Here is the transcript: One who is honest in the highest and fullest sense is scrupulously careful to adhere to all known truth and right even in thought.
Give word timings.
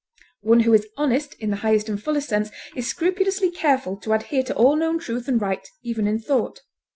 One 0.41 0.61
who 0.61 0.73
is 0.73 0.87
honest 0.97 1.35
in 1.35 1.51
the 1.51 1.57
highest 1.57 1.87
and 1.87 2.01
fullest 2.01 2.27
sense 2.27 2.49
is 2.75 2.87
scrupulously 2.87 3.51
careful 3.51 3.97
to 3.97 4.13
adhere 4.13 4.41
to 4.41 4.55
all 4.55 4.75
known 4.75 4.97
truth 4.97 5.27
and 5.27 5.39
right 5.39 5.69
even 5.83 6.07
in 6.07 6.17
thought. 6.17 6.61